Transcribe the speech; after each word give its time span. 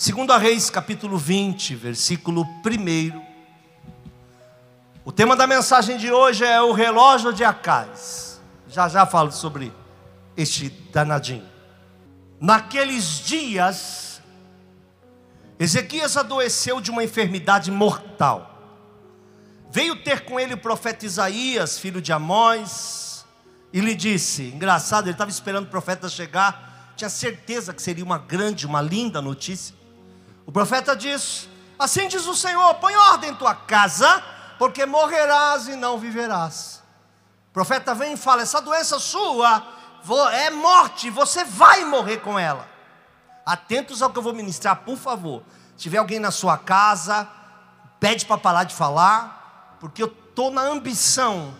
Segundo 0.00 0.32
a 0.32 0.38
Reis, 0.38 0.70
capítulo 0.70 1.18
20, 1.18 1.74
versículo 1.74 2.42
1. 2.64 3.22
O 5.04 5.12
tema 5.12 5.36
da 5.36 5.46
mensagem 5.46 5.98
de 5.98 6.10
hoje 6.10 6.42
é 6.42 6.58
o 6.62 6.72
relógio 6.72 7.34
de 7.34 7.44
Acais. 7.44 8.40
Já 8.66 8.88
já 8.88 9.04
falo 9.04 9.30
sobre 9.30 9.70
este 10.34 10.70
danadinho. 10.90 11.46
Naqueles 12.40 13.18
dias, 13.18 14.22
Ezequias 15.58 16.16
adoeceu 16.16 16.80
de 16.80 16.90
uma 16.90 17.04
enfermidade 17.04 17.70
mortal. 17.70 18.58
Veio 19.70 20.02
ter 20.02 20.24
com 20.24 20.40
ele 20.40 20.54
o 20.54 20.58
profeta 20.58 21.04
Isaías, 21.04 21.78
filho 21.78 22.00
de 22.00 22.10
Amós, 22.10 23.26
e 23.70 23.80
lhe 23.82 23.94
disse: 23.94 24.44
engraçado, 24.44 25.08
ele 25.08 25.12
estava 25.12 25.30
esperando 25.30 25.66
o 25.66 25.70
profeta 25.70 26.08
chegar, 26.08 26.94
tinha 26.96 27.10
certeza 27.10 27.74
que 27.74 27.82
seria 27.82 28.02
uma 28.02 28.16
grande, 28.16 28.66
uma 28.66 28.80
linda 28.80 29.20
notícia. 29.20 29.78
O 30.50 30.52
profeta 30.52 30.96
diz: 30.96 31.48
Assim 31.78 32.08
diz 32.08 32.26
o 32.26 32.34
Senhor: 32.34 32.74
põe 32.74 32.92
ordem 32.96 33.30
em 33.30 33.34
tua 33.36 33.54
casa, 33.54 34.20
porque 34.58 34.84
morrerás 34.84 35.68
e 35.68 35.76
não 35.76 35.96
viverás. 35.96 36.82
O 37.50 37.52
profeta 37.52 37.94
vem 37.94 38.14
e 38.14 38.16
fala: 38.16 38.42
essa 38.42 38.60
doença 38.60 38.98
sua 38.98 39.64
é 40.32 40.50
morte, 40.50 41.08
você 41.08 41.44
vai 41.44 41.84
morrer 41.84 42.16
com 42.16 42.36
ela. 42.36 42.68
Atentos 43.46 44.02
ao 44.02 44.10
que 44.10 44.18
eu 44.18 44.24
vou 44.24 44.34
ministrar, 44.34 44.78
por 44.78 44.96
favor. 44.96 45.44
Se 45.76 45.84
tiver 45.84 45.98
alguém 45.98 46.18
na 46.18 46.32
sua 46.32 46.58
casa, 46.58 47.28
pede 48.00 48.26
para 48.26 48.36
parar 48.36 48.64
de 48.64 48.74
falar, 48.74 49.76
porque 49.78 50.02
eu 50.02 50.08
estou 50.08 50.50
na 50.50 50.62
ambição 50.62 51.54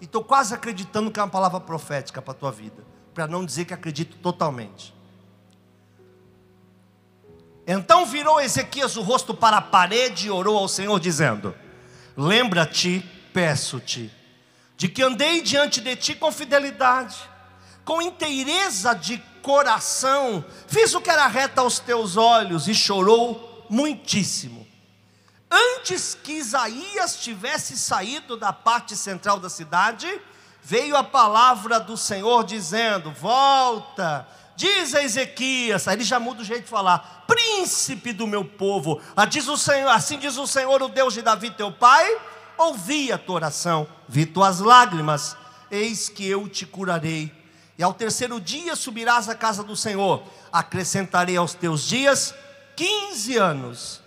e 0.00 0.04
estou 0.04 0.22
quase 0.22 0.54
acreditando 0.54 1.10
que 1.10 1.18
é 1.18 1.22
uma 1.24 1.28
palavra 1.28 1.58
profética 1.58 2.22
para 2.22 2.30
a 2.30 2.36
tua 2.36 2.52
vida, 2.52 2.84
para 3.12 3.26
não 3.26 3.44
dizer 3.44 3.64
que 3.64 3.74
acredito 3.74 4.18
totalmente. 4.18 4.99
Então 7.72 8.04
virou 8.04 8.40
Ezequias 8.40 8.96
o 8.96 9.00
rosto 9.00 9.32
para 9.32 9.58
a 9.58 9.62
parede 9.62 10.26
e 10.26 10.30
orou 10.30 10.58
ao 10.58 10.66
Senhor, 10.66 10.98
dizendo: 10.98 11.54
Lembra-te, 12.16 12.98
peço-te, 13.32 14.12
de 14.76 14.88
que 14.88 15.00
andei 15.00 15.40
diante 15.40 15.80
de 15.80 15.94
ti 15.94 16.16
com 16.16 16.32
fidelidade, 16.32 17.16
com 17.84 18.02
inteireza 18.02 18.92
de 18.92 19.18
coração, 19.40 20.44
fiz 20.66 20.92
o 20.94 21.00
que 21.00 21.10
era 21.10 21.28
reto 21.28 21.60
aos 21.60 21.78
teus 21.78 22.16
olhos 22.16 22.66
e 22.66 22.74
chorou 22.74 23.64
muitíssimo. 23.70 24.66
Antes 25.48 26.18
que 26.20 26.32
Isaías 26.32 27.20
tivesse 27.20 27.78
saído 27.78 28.36
da 28.36 28.52
parte 28.52 28.96
central 28.96 29.38
da 29.38 29.48
cidade, 29.48 30.20
veio 30.60 30.96
a 30.96 31.04
palavra 31.04 31.78
do 31.78 31.96
Senhor 31.96 32.42
dizendo: 32.42 33.12
Volta 33.12 34.26
Diz 34.56 34.94
a 34.94 35.02
Ezequias, 35.02 35.88
aí 35.88 35.96
ele 35.96 36.04
já 36.04 36.20
muda 36.20 36.42
o 36.42 36.44
jeito 36.44 36.64
de 36.64 36.70
falar: 36.70 37.24
Príncipe 37.26 38.12
do 38.12 38.26
meu 38.26 38.44
povo, 38.44 39.00
ah, 39.16 39.24
diz 39.24 39.48
o 39.48 39.56
Senhor, 39.56 39.88
assim 39.88 40.18
diz 40.18 40.36
o 40.36 40.46
Senhor, 40.46 40.82
o 40.82 40.88
Deus 40.88 41.14
de 41.14 41.22
Davi, 41.22 41.50
teu 41.50 41.72
pai, 41.72 42.18
ouvi 42.58 43.10
a 43.10 43.18
tua 43.18 43.36
oração, 43.36 43.88
vi 44.08 44.26
tuas 44.26 44.60
lágrimas, 44.60 45.36
eis 45.70 46.08
que 46.08 46.26
eu 46.26 46.48
te 46.48 46.66
curarei. 46.66 47.32
E 47.78 47.82
ao 47.82 47.94
terceiro 47.94 48.38
dia 48.38 48.76
subirás 48.76 49.28
à 49.28 49.34
casa 49.34 49.64
do 49.64 49.74
Senhor, 49.74 50.22
acrescentarei 50.52 51.36
aos 51.36 51.54
teus 51.54 51.86
dias 51.86 52.34
quinze 52.76 53.36
anos, 53.36 54.02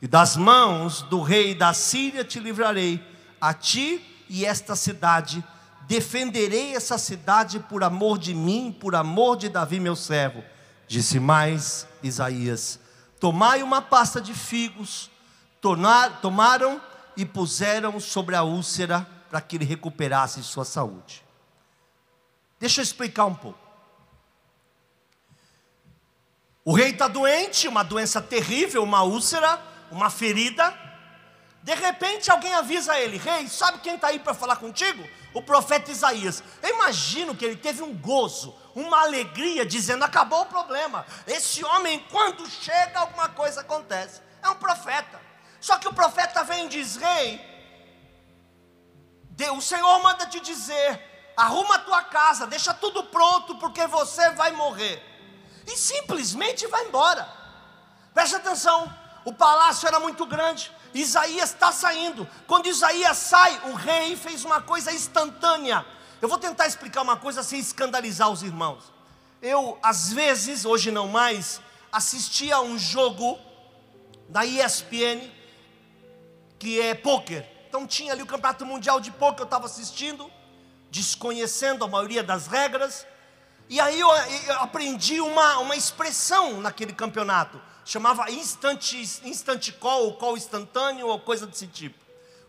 e 0.00 0.06
das 0.06 0.36
mãos 0.36 1.02
do 1.02 1.20
rei 1.20 1.54
da 1.54 1.72
Síria 1.72 2.24
te 2.24 2.38
livrarei, 2.38 3.00
a 3.40 3.52
ti 3.52 4.24
e 4.28 4.44
esta 4.44 4.74
cidade 4.74 5.44
defenderei 5.86 6.74
essa 6.74 6.98
cidade 6.98 7.58
por 7.58 7.82
amor 7.84 8.18
de 8.18 8.34
mim, 8.34 8.76
por 8.78 8.94
amor 8.94 9.36
de 9.36 9.48
Davi, 9.48 9.80
meu 9.80 9.96
servo. 9.96 10.42
Disse 10.86 11.18
mais 11.20 11.86
Isaías: 12.02 12.78
Tomai 13.18 13.62
uma 13.62 13.80
pasta 13.80 14.20
de 14.20 14.34
figos, 14.34 15.10
tomaram 15.60 16.80
e 17.16 17.24
puseram 17.24 18.00
sobre 18.00 18.34
a 18.34 18.42
úlcera 18.42 19.06
para 19.30 19.40
que 19.40 19.56
ele 19.56 19.64
recuperasse 19.64 20.42
sua 20.42 20.64
saúde. 20.64 21.24
Deixa 22.58 22.80
eu 22.80 22.82
explicar 22.82 23.24
um 23.26 23.34
pouco. 23.34 23.58
O 26.64 26.72
rei 26.72 26.90
está 26.90 27.08
doente, 27.08 27.66
uma 27.66 27.82
doença 27.82 28.22
terrível, 28.22 28.84
uma 28.84 29.02
úlcera, 29.02 29.60
uma 29.90 30.10
ferida. 30.10 30.91
De 31.62 31.74
repente 31.74 32.30
alguém 32.30 32.52
avisa 32.54 32.98
ele: 32.98 33.16
Rei, 33.16 33.48
sabe 33.48 33.78
quem 33.78 33.94
está 33.94 34.08
aí 34.08 34.18
para 34.18 34.34
falar 34.34 34.56
contigo? 34.56 35.08
O 35.32 35.40
profeta 35.40 35.90
Isaías. 35.90 36.42
Eu 36.60 36.70
imagino 36.70 37.36
que 37.36 37.44
ele 37.44 37.56
teve 37.56 37.82
um 37.82 37.96
gozo, 37.96 38.54
uma 38.74 39.02
alegria, 39.02 39.64
dizendo: 39.64 40.04
Acabou 40.04 40.42
o 40.42 40.46
problema. 40.46 41.06
Esse 41.26 41.64
homem, 41.64 42.04
quando 42.10 42.48
chega, 42.50 42.98
alguma 42.98 43.28
coisa 43.28 43.60
acontece. 43.60 44.20
É 44.42 44.48
um 44.48 44.56
profeta. 44.56 45.20
Só 45.60 45.78
que 45.78 45.86
o 45.86 45.94
profeta 45.94 46.42
vem 46.42 46.66
e 46.66 46.68
diz: 46.68 46.96
Rei, 46.96 47.40
o 49.56 49.60
Senhor 49.60 50.02
manda 50.02 50.26
te 50.26 50.40
dizer: 50.40 51.32
Arruma 51.36 51.76
a 51.76 51.78
tua 51.78 52.02
casa, 52.02 52.44
deixa 52.44 52.74
tudo 52.74 53.04
pronto, 53.04 53.54
porque 53.58 53.86
você 53.86 54.30
vai 54.30 54.50
morrer. 54.50 55.00
E 55.64 55.76
simplesmente 55.76 56.66
vai 56.66 56.86
embora. 56.86 57.28
Preste 58.12 58.34
atenção: 58.34 58.92
o 59.24 59.32
palácio 59.32 59.86
era 59.86 60.00
muito 60.00 60.26
grande 60.26 60.72
Isaías 60.94 61.50
está 61.50 61.72
saindo. 61.72 62.28
Quando 62.46 62.66
Isaías 62.66 63.16
sai, 63.16 63.60
o 63.70 63.74
rei 63.74 64.16
fez 64.16 64.44
uma 64.44 64.60
coisa 64.60 64.92
instantânea. 64.92 65.84
Eu 66.20 66.28
vou 66.28 66.38
tentar 66.38 66.66
explicar 66.66 67.02
uma 67.02 67.16
coisa 67.16 67.42
sem 67.42 67.58
escandalizar 67.58 68.30
os 68.30 68.42
irmãos. 68.42 68.92
Eu, 69.40 69.78
às 69.82 70.12
vezes, 70.12 70.64
hoje 70.64 70.90
não 70.90 71.08
mais, 71.08 71.60
assistia 71.90 72.56
a 72.56 72.60
um 72.60 72.78
jogo 72.78 73.38
da 74.28 74.44
ESPN, 74.44 75.28
que 76.58 76.80
é 76.80 76.94
poker. 76.94 77.46
Então 77.68 77.86
tinha 77.86 78.12
ali 78.12 78.22
o 78.22 78.26
Campeonato 78.26 78.64
Mundial 78.64 79.00
de 79.00 79.10
Poker, 79.10 79.40
eu 79.40 79.44
estava 79.44 79.66
assistindo, 79.66 80.30
desconhecendo 80.90 81.84
a 81.84 81.88
maioria 81.88 82.22
das 82.22 82.46
regras. 82.46 83.06
E 83.68 83.80
aí 83.80 83.98
eu, 83.98 84.08
eu 84.08 84.60
aprendi 84.60 85.20
uma, 85.20 85.58
uma 85.58 85.74
expressão 85.74 86.60
naquele 86.60 86.92
campeonato 86.92 87.60
chamava 87.84 88.30
instant, 88.30 88.92
instant 89.24 89.72
call, 89.78 90.14
call 90.14 90.36
instantâneo 90.36 91.08
ou 91.08 91.18
coisa 91.18 91.46
desse 91.46 91.66
tipo. 91.66 91.98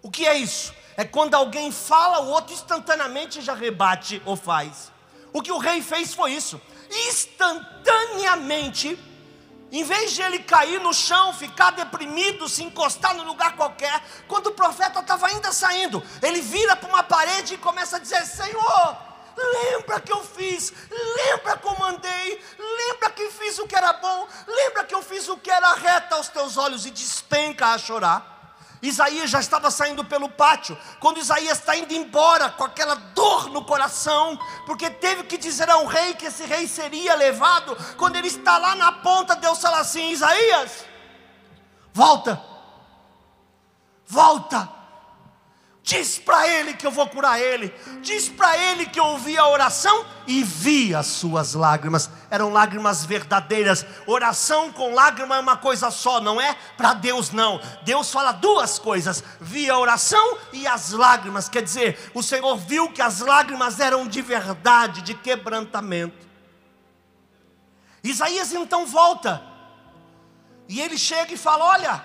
O 0.02 0.12
que 0.12 0.26
é 0.28 0.38
isso? 0.38 0.74
É 0.98 1.04
quando 1.06 1.34
alguém 1.34 1.72
fala, 1.72 2.20
o 2.22 2.30
outro 2.30 2.54
instantaneamente 2.54 3.42
já 3.42 3.54
rebate 3.54 4.22
ou 4.26 4.36
faz. 4.36 4.92
O 5.32 5.42
que 5.42 5.52
o 5.52 5.58
rei 5.58 5.82
fez 5.82 6.14
foi 6.14 6.34
isso. 6.34 6.62
Instantaneamente, 7.08 9.00
em 9.72 9.84
vez 9.84 10.12
de 10.12 10.22
ele 10.22 10.40
cair 10.40 10.80
no 10.80 10.94
chão, 10.94 11.34
ficar 11.34 11.72
deprimido, 11.72 12.48
se 12.48 12.64
encostar 12.64 13.16
no 13.16 13.24
lugar 13.24 13.56
qualquer, 13.56 14.04
quando 14.28 14.48
o 14.48 14.52
profeta 14.52 15.00
estava 15.00 15.28
ainda 15.28 15.52
saindo, 15.52 16.04
ele 16.22 16.42
vira 16.42 16.76
para 16.76 16.90
uma 16.90 17.02
parede 17.02 17.56
e 17.56 17.58
começa 17.58 17.96
a 17.96 18.00
dizer: 18.00 18.24
Senhor, 18.26 18.98
Lembra 19.36 20.00
que 20.00 20.12
eu 20.12 20.24
fiz, 20.24 20.72
lembra 20.92 21.58
como 21.58 21.84
andei, 21.84 22.42
lembra 22.60 22.93
que 23.24 23.32
fiz 23.32 23.60
o 23.60 23.68
que 23.68 23.76
era 23.76 23.94
bom, 23.94 24.28
lembra 24.48 24.84
que 24.84 24.94
eu 24.94 25.02
fiz 25.02 25.28
o 25.30 25.38
que 25.38 25.50
era 25.50 25.74
reto 25.74 26.16
aos 26.16 26.28
teus 26.28 26.58
olhos 26.58 26.86
e 26.86 26.92
despenca 26.92 27.68
a 27.68 27.78
chorar. 27.78 28.32
Isaías 28.82 29.30
já 29.30 29.40
estava 29.40 29.72
saindo 29.72 30.04
pelo 30.04 30.28
pátio, 30.28 30.78
quando 31.00 31.18
Isaías 31.18 31.58
está 31.58 31.74
indo 31.78 31.94
embora 31.94 32.50
com 32.50 32.66
aquela 32.66 32.96
dor 32.96 33.50
no 33.50 33.64
coração, 33.64 34.38
porque 34.66 34.90
teve 34.90 35.24
que 35.24 35.38
dizer 35.38 35.70
ao 35.70 35.86
rei 35.86 36.14
que 36.16 36.26
esse 36.26 36.44
rei 36.44 36.68
seria 36.68 37.16
levado. 37.16 37.78
Quando 37.98 38.18
ele 38.18 38.28
está 38.28 38.58
lá 38.58 38.76
na 38.76 38.92
ponta, 38.92 39.38
Deus 39.38 39.62
fala 39.62 39.80
assim: 39.80 40.12
Isaías, 40.12 40.84
volta, 41.94 42.44
Volta. 44.14 44.70
Diz 45.86 46.18
para 46.18 46.48
ele 46.48 46.76
que 46.76 46.88
eu 46.88 46.92
vou 46.92 47.06
curar 47.10 47.38
ele. 47.42 47.68
Diz 48.02 48.30
para 48.30 48.58
ele 48.58 48.86
que 48.86 48.98
eu 48.98 49.04
ouvi 49.04 49.38
a 49.38 49.50
oração 49.50 50.06
e 50.26 50.42
vi 50.42 50.96
as 50.96 51.08
suas 51.08 51.56
lágrimas. 51.56 52.10
Eram 52.32 52.54
lágrimas 52.54 53.04
verdadeiras. 53.04 53.86
Oração 54.08 54.72
com 54.72 54.94
lágrima 54.94 55.36
é 55.36 55.40
uma 55.42 55.58
coisa 55.58 55.92
só, 55.92 56.22
não 56.22 56.40
é 56.40 56.56
para 56.78 56.94
Deus 56.94 57.32
não. 57.32 57.60
Deus 57.84 58.10
fala 58.10 58.32
duas 58.32 58.80
coisas: 58.80 59.22
vi 59.42 59.70
a 59.70 59.78
oração 59.78 60.38
e 60.54 60.66
as 60.66 60.92
lágrimas. 60.92 61.50
Quer 61.50 61.64
dizer, 61.64 62.00
o 62.14 62.24
Senhor 62.24 62.56
viu 62.56 62.90
que 62.90 63.02
as 63.02 63.20
lágrimas 63.20 63.78
eram 63.82 64.08
de 64.08 64.22
verdade, 64.22 65.02
de 65.02 65.14
quebrantamento. 65.14 66.26
Isaías 68.02 68.54
então 68.54 68.86
volta. 68.86 69.44
E 70.70 70.80
ele 70.80 70.98
chega 70.98 71.34
e 71.34 71.38
fala: 71.38 71.66
"Olha, 71.66 72.02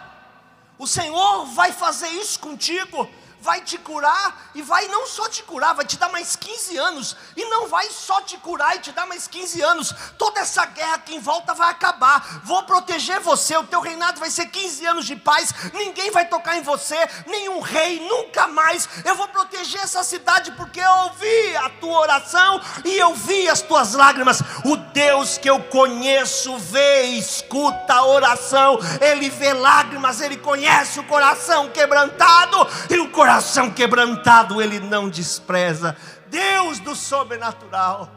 o 0.77 0.87
Senhor 0.87 1.47
vai 1.47 1.71
fazer 1.71 2.09
isso 2.09 2.41
contigo 2.41 3.09
vai 3.41 3.61
te 3.61 3.79
curar 3.79 4.51
e 4.55 4.63
vai 4.63 4.89
não 4.89 5.07
só 5.07 5.29
te 5.29 5.43
curar, 5.43 5.75
vai 5.75 5.85
te 5.85 5.97
dar 5.97 6.09
mais 6.09 6.35
15 6.35 6.77
anos. 6.77 7.17
E 7.37 7.45
não 7.45 7.69
vai 7.69 7.89
só 7.91 8.21
te 8.21 8.37
curar 8.39 8.77
e 8.77 8.81
te 8.81 8.93
dar 8.93 9.07
mais 9.07 9.29
15 9.29 9.63
anos. 9.63 9.95
Toda 10.17 10.41
essa 10.41 10.65
guerra 10.67 10.95
aqui 10.95 11.15
em 11.15 11.21
volta 11.21 11.55
vai 11.55 11.71
acabar. 11.71 12.41
Vou 12.45 12.63
proteger 12.65 13.21
você, 13.21 13.57
o 13.57 13.65
teu 13.65 13.81
reinado 13.81 14.19
vai 14.19 14.31
ser 14.31 14.47
15 14.47 14.87
anos 14.87 15.07
de 15.07 15.17
paz. 15.17 15.55
Ninguém 15.73 16.11
vai 16.11 16.27
tocar 16.27 16.57
em 16.57 16.63
você, 16.63 16.97
nenhum 17.27 17.61
rei, 17.61 18.01
nunca 18.01 18.49
mais. 18.49 18.89
Eu 19.05 19.15
vou 19.15 19.29
proteger 19.29 19.83
essa 19.83 20.03
cidade 20.03 20.53
porque 20.53 20.81
eu 20.81 20.93
ouvi 21.05 21.57
a 21.57 21.71
tua 21.71 22.01
oração 22.01 22.61
e 22.85 22.97
eu 22.99 23.15
vi 23.15 23.49
as 23.49 23.63
tuas 23.63 23.95
lágrimas. 23.95 24.41
O 24.65 24.77
Deus 24.77 25.39
que 25.39 25.49
eu 25.49 25.63
conheço 25.65 26.57
vê 26.59 27.05
e 27.05 27.19
escuta 27.19 27.95
a 27.95 28.05
oração. 28.05 28.79
Ele 29.01 29.31
vê 29.31 29.53
lágrimas, 29.53 30.21
ele 30.21 30.37
conhece 30.37 30.99
o 30.99 31.05
coração 31.05 31.71
quebrantado 31.71 32.67
e 32.91 32.99
o 32.99 33.11
coração 33.11 33.28
coração 33.29 33.71
quebrantado 33.71 34.63
ele 34.63 34.81
não 34.81 35.11
despreza. 35.11 35.95
Deus 36.29 36.79
do 36.79 36.97
sobrenatural. 36.97 38.11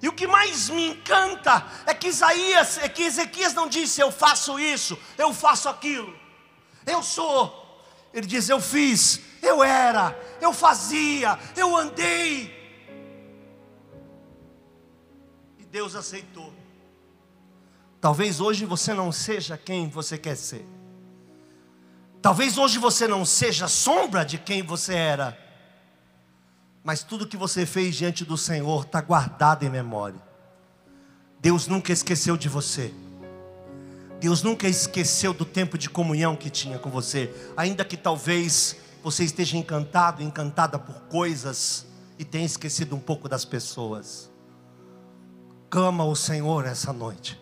E 0.00 0.08
o 0.08 0.12
que 0.12 0.28
mais 0.28 0.70
me 0.70 0.90
encanta 0.90 1.66
é 1.84 1.92
que 1.92 2.06
Isaías, 2.06 2.78
é 2.78 2.88
que 2.88 3.02
Ezequias 3.02 3.52
não 3.52 3.68
disse 3.68 4.00
eu 4.00 4.12
faço 4.12 4.60
isso, 4.60 4.96
eu 5.18 5.34
faço 5.34 5.68
aquilo. 5.68 6.16
Eu 6.86 7.02
sou. 7.02 7.84
Ele 8.14 8.28
diz 8.28 8.48
eu 8.48 8.60
fiz, 8.60 9.20
eu 9.42 9.60
era, 9.60 10.16
eu 10.40 10.52
fazia, 10.52 11.36
eu 11.56 11.76
andei. 11.76 12.56
E 15.58 15.64
Deus 15.64 15.96
aceitou. 15.96 16.54
Talvez 18.00 18.40
hoje 18.40 18.64
você 18.64 18.94
não 18.94 19.10
seja 19.10 19.58
quem 19.58 19.88
você 19.88 20.16
quer 20.16 20.36
ser. 20.36 20.79
Talvez 22.22 22.58
hoje 22.58 22.78
você 22.78 23.08
não 23.08 23.24
seja 23.24 23.66
sombra 23.66 24.24
de 24.24 24.36
quem 24.36 24.62
você 24.62 24.94
era, 24.94 25.38
mas 26.84 27.02
tudo 27.02 27.26
que 27.26 27.36
você 27.36 27.64
fez 27.64 27.94
diante 27.96 28.24
do 28.24 28.36
Senhor 28.36 28.84
está 28.84 29.00
guardado 29.00 29.64
em 29.64 29.70
memória. 29.70 30.20
Deus 31.40 31.66
nunca 31.66 31.92
esqueceu 31.92 32.36
de 32.36 32.48
você. 32.48 32.92
Deus 34.20 34.42
nunca 34.42 34.68
esqueceu 34.68 35.32
do 35.32 35.46
tempo 35.46 35.78
de 35.78 35.88
comunhão 35.88 36.36
que 36.36 36.50
tinha 36.50 36.78
com 36.78 36.90
você, 36.90 37.34
ainda 37.56 37.86
que 37.86 37.96
talvez 37.96 38.76
você 39.02 39.24
esteja 39.24 39.56
encantado, 39.56 40.22
encantada 40.22 40.78
por 40.78 41.00
coisas 41.04 41.86
e 42.18 42.24
tenha 42.24 42.44
esquecido 42.44 42.94
um 42.94 43.00
pouco 43.00 43.30
das 43.30 43.46
pessoas. 43.46 44.30
Clama 45.70 46.04
o 46.04 46.14
Senhor 46.14 46.66
essa 46.66 46.92
noite. 46.92 47.40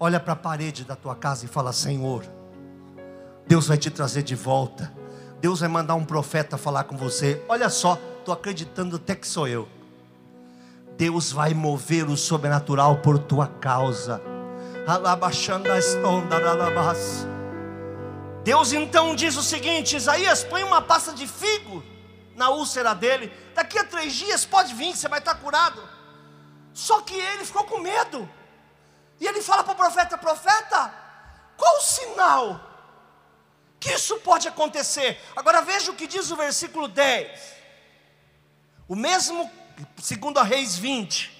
Olha 0.00 0.18
para 0.18 0.32
a 0.32 0.36
parede 0.36 0.84
da 0.84 0.96
tua 0.96 1.14
casa 1.14 1.44
e 1.44 1.48
fala: 1.48 1.72
Senhor, 1.72 2.26
Deus 3.46 3.68
vai 3.68 3.76
te 3.76 3.90
trazer 3.90 4.22
de 4.22 4.34
volta. 4.34 4.92
Deus 5.40 5.60
vai 5.60 5.68
mandar 5.68 5.94
um 5.94 6.04
profeta 6.04 6.56
falar 6.56 6.84
com 6.84 6.96
você. 6.96 7.42
Olha 7.48 7.68
só, 7.68 7.98
estou 8.18 8.32
acreditando 8.32 8.96
até 8.96 9.14
que 9.14 9.26
sou 9.26 9.48
eu. 9.48 9.68
Deus 10.96 11.32
vai 11.32 11.52
mover 11.52 12.08
o 12.08 12.16
sobrenatural 12.16 12.98
por 12.98 13.18
tua 13.18 13.46
causa. 13.46 14.22
Deus 18.44 18.72
então 18.72 19.14
diz 19.14 19.36
o 19.36 19.42
seguinte: 19.42 19.96
Isaías, 19.96 20.44
põe 20.44 20.62
uma 20.62 20.80
pasta 20.80 21.12
de 21.12 21.26
figo 21.26 21.82
na 22.36 22.50
úlcera 22.50 22.94
dele. 22.94 23.32
Daqui 23.54 23.78
a 23.78 23.84
três 23.84 24.12
dias 24.14 24.44
pode 24.44 24.74
vir, 24.74 24.96
você 24.96 25.08
vai 25.08 25.18
estar 25.18 25.34
curado. 25.36 25.82
Só 26.72 27.00
que 27.02 27.14
ele 27.14 27.44
ficou 27.44 27.64
com 27.64 27.78
medo. 27.78 28.28
E 29.20 29.26
ele 29.26 29.42
fala 29.42 29.62
para 29.62 29.72
o 29.72 29.76
profeta: 29.76 30.16
Profeta, 30.18 30.92
qual 31.56 31.78
o 31.78 31.82
sinal 31.82 32.71
que 33.82 33.92
isso 33.92 34.16
pode 34.18 34.46
acontecer. 34.46 35.20
Agora 35.34 35.60
veja 35.60 35.90
o 35.90 35.94
que 35.94 36.06
diz 36.06 36.30
o 36.30 36.36
versículo 36.36 36.86
10. 36.86 37.28
O 38.86 38.94
mesmo, 38.94 39.50
segundo 40.00 40.38
a 40.38 40.44
Reis 40.44 40.76
20. 40.76 41.30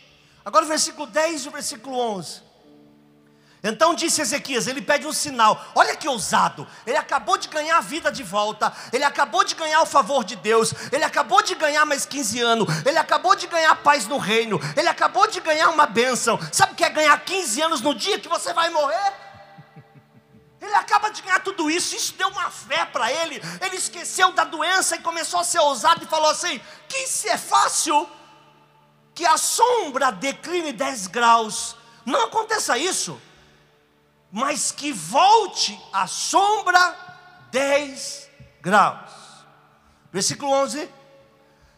Agora 0.44 0.64
o 0.64 0.68
versículo 0.68 1.06
10 1.06 1.44
e 1.44 1.48
o 1.48 1.52
versículo 1.52 1.96
11. 1.96 2.42
Então 3.62 3.94
disse 3.94 4.20
Ezequias, 4.20 4.66
ele 4.66 4.82
pede 4.82 5.06
um 5.06 5.12
sinal. 5.12 5.64
Olha 5.72 5.94
que 5.94 6.08
ousado. 6.08 6.66
Ele 6.84 6.96
acabou 6.96 7.38
de 7.38 7.46
ganhar 7.46 7.78
a 7.78 7.80
vida 7.80 8.10
de 8.10 8.24
volta. 8.24 8.72
Ele 8.92 9.04
acabou 9.04 9.44
de 9.44 9.54
ganhar 9.54 9.80
o 9.80 9.86
favor 9.86 10.24
de 10.24 10.34
Deus. 10.34 10.74
Ele 10.90 11.04
acabou 11.04 11.44
de 11.44 11.54
ganhar 11.54 11.86
mais 11.86 12.04
15 12.04 12.40
anos. 12.40 12.68
Ele 12.84 12.98
acabou 12.98 13.36
de 13.36 13.46
ganhar 13.46 13.76
paz 13.76 14.08
no 14.08 14.18
reino. 14.18 14.58
Ele 14.76 14.88
acabou 14.88 15.28
de 15.28 15.38
ganhar 15.38 15.68
uma 15.68 15.86
bênção. 15.86 16.40
Sabe 16.50 16.72
o 16.72 16.74
que 16.74 16.82
é 16.82 16.90
ganhar 16.90 17.16
15 17.24 17.62
anos 17.62 17.80
no 17.80 17.94
dia 17.94 18.18
que 18.18 18.28
você 18.28 18.52
vai 18.52 18.68
morrer? 18.70 19.21
Ele 20.72 20.80
acaba 20.80 21.10
de 21.10 21.20
ganhar 21.20 21.40
tudo 21.40 21.70
isso, 21.70 21.94
isso 21.94 22.14
deu 22.14 22.28
uma 22.28 22.50
fé 22.50 22.86
para 22.86 23.12
ele. 23.12 23.42
Ele 23.60 23.76
esqueceu 23.76 24.32
da 24.32 24.42
doença 24.42 24.96
e 24.96 25.00
começou 25.00 25.38
a 25.40 25.44
ser 25.44 25.58
ousado 25.58 26.02
e 26.02 26.08
falou 26.08 26.30
assim: 26.30 26.58
que 26.88 27.06
se 27.06 27.28
é 27.28 27.36
fácil 27.36 28.08
que 29.14 29.26
a 29.26 29.36
sombra 29.36 30.10
decline 30.10 30.72
10 30.72 31.08
graus, 31.08 31.76
não 32.06 32.24
aconteça 32.24 32.78
isso, 32.78 33.20
mas 34.30 34.72
que 34.72 34.92
volte 34.92 35.78
a 35.92 36.06
sombra 36.06 36.96
10 37.50 38.30
graus. 38.62 39.12
Versículo 40.10 40.52
11. 40.52 40.88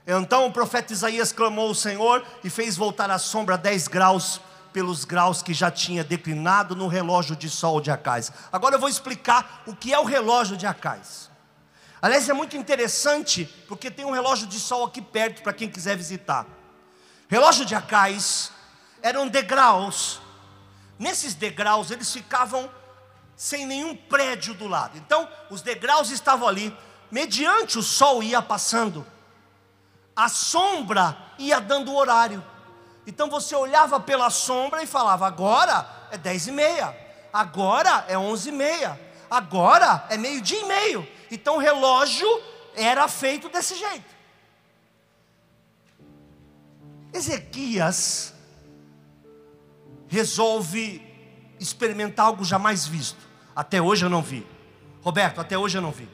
Então 0.06 0.46
o 0.46 0.52
profeta 0.52 0.92
Isaías 0.92 1.32
clamou 1.32 1.66
ao 1.66 1.74
Senhor 1.74 2.24
e 2.44 2.50
fez 2.50 2.76
voltar 2.76 3.10
a 3.10 3.18
sombra 3.18 3.58
10 3.58 3.88
graus 3.88 4.40
pelos 4.74 5.04
graus 5.04 5.40
que 5.40 5.54
já 5.54 5.70
tinha 5.70 6.02
declinado 6.02 6.74
no 6.74 6.88
relógio 6.88 7.36
de 7.36 7.48
sol 7.48 7.80
de 7.80 7.92
Acais. 7.92 8.32
Agora 8.52 8.74
eu 8.74 8.80
vou 8.80 8.88
explicar 8.88 9.62
o 9.66 9.76
que 9.76 9.94
é 9.94 9.98
o 10.00 10.04
relógio 10.04 10.56
de 10.56 10.66
Acais. 10.66 11.30
Aliás, 12.02 12.28
é 12.28 12.32
muito 12.32 12.56
interessante, 12.56 13.44
porque 13.68 13.88
tem 13.88 14.04
um 14.04 14.10
relógio 14.10 14.48
de 14.48 14.58
sol 14.58 14.84
aqui 14.84 15.00
perto 15.00 15.42
para 15.42 15.52
quem 15.52 15.70
quiser 15.70 15.96
visitar. 15.96 16.44
Relógio 17.28 17.64
de 17.64 17.72
Acais 17.72 18.50
eram 19.00 19.28
degraus. 19.28 20.20
Nesses 20.98 21.34
degraus 21.34 21.92
eles 21.92 22.12
ficavam 22.12 22.68
sem 23.36 23.64
nenhum 23.66 23.94
prédio 23.94 24.54
do 24.54 24.66
lado. 24.66 24.98
Então, 24.98 25.28
os 25.50 25.62
degraus 25.62 26.10
estavam 26.10 26.48
ali, 26.48 26.76
mediante 27.12 27.78
o 27.78 27.82
sol 27.82 28.24
ia 28.24 28.42
passando, 28.42 29.06
a 30.16 30.28
sombra 30.28 31.16
ia 31.38 31.60
dando 31.60 31.94
horário. 31.94 32.44
Então 33.06 33.28
você 33.28 33.54
olhava 33.54 34.00
pela 34.00 34.30
sombra 34.30 34.82
e 34.82 34.86
falava: 34.86 35.26
agora 35.26 35.86
é 36.10 36.16
dez 36.16 36.46
e 36.46 36.52
meia, 36.52 36.96
agora 37.32 38.04
é 38.08 38.18
onze 38.18 38.48
e 38.48 38.52
meia, 38.52 38.98
agora 39.30 40.06
é 40.08 40.16
meio 40.16 40.40
dia 40.40 40.60
e 40.60 40.64
meio. 40.64 41.08
Então 41.30 41.56
o 41.56 41.58
relógio 41.58 42.28
era 42.74 43.06
feito 43.08 43.48
desse 43.48 43.74
jeito. 43.76 44.14
Ezequias 47.12 48.34
resolve 50.08 51.00
experimentar 51.60 52.26
algo 52.26 52.44
jamais 52.44 52.86
visto. 52.86 53.18
Até 53.54 53.80
hoje 53.80 54.04
eu 54.04 54.10
não 54.10 54.22
vi. 54.22 54.46
Roberto, 55.02 55.40
até 55.40 55.56
hoje 55.56 55.78
eu 55.78 55.82
não 55.82 55.92
vi. 55.92 56.08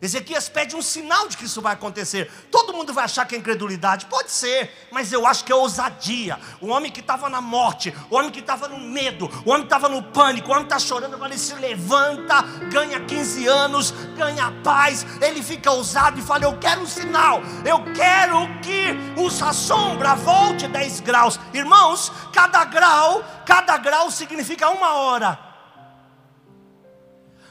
Ezequias 0.00 0.48
pede 0.48 0.76
um 0.76 0.82
sinal 0.82 1.26
de 1.26 1.36
que 1.36 1.44
isso 1.44 1.60
vai 1.60 1.72
acontecer. 1.72 2.30
Todo 2.52 2.72
mundo 2.72 2.94
vai 2.94 3.04
achar 3.04 3.26
que 3.26 3.34
é 3.34 3.38
incredulidade, 3.38 4.06
pode 4.06 4.30
ser, 4.30 4.88
mas 4.92 5.12
eu 5.12 5.26
acho 5.26 5.44
que 5.44 5.50
é 5.50 5.54
ousadia. 5.54 6.38
O 6.60 6.68
homem 6.68 6.90
que 6.90 7.00
estava 7.00 7.28
na 7.28 7.40
morte, 7.40 7.92
o 8.08 8.16
homem 8.16 8.30
que 8.30 8.38
estava 8.38 8.68
no 8.68 8.78
medo, 8.78 9.28
o 9.44 9.50
homem 9.50 9.62
que 9.62 9.66
estava 9.66 9.88
no 9.88 10.00
pânico, 10.02 10.48
o 10.48 10.52
homem 10.52 10.64
está 10.64 10.78
chorando, 10.78 11.14
agora 11.14 11.32
ele 11.32 11.40
se 11.40 11.52
levanta, 11.54 12.42
ganha 12.70 13.00
15 13.00 13.46
anos, 13.48 13.90
ganha 14.16 14.52
paz, 14.62 15.04
ele 15.20 15.42
fica 15.42 15.72
ousado 15.72 16.20
e 16.20 16.22
fala: 16.22 16.44
Eu 16.44 16.56
quero 16.58 16.82
um 16.82 16.86
sinal, 16.86 17.42
eu 17.64 17.82
quero 17.92 18.46
que 18.60 18.96
a 19.42 19.52
sombra 19.52 20.14
volte 20.14 20.68
10 20.68 21.00
graus. 21.00 21.40
Irmãos, 21.52 22.12
cada 22.32 22.64
grau, 22.64 23.24
cada 23.44 23.76
grau 23.78 24.10
significa 24.10 24.68
uma 24.70 24.94
hora. 24.94 25.38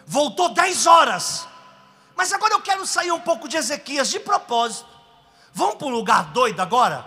Voltou 0.06 0.54
10 0.54 0.86
horas. 0.88 1.48
Mas 2.18 2.34
agora 2.34 2.56
eu 2.56 2.62
quero 2.62 2.84
sair 2.88 3.12
um 3.12 3.20
pouco 3.20 3.48
de 3.48 3.56
Ezequias 3.58 4.10
de 4.10 4.20
propósito. 4.20 4.90
Vamos 5.54 5.76
para 5.76 5.86
um 5.86 5.92
lugar 5.92 6.26
doido 6.34 6.60
agora? 6.60 7.06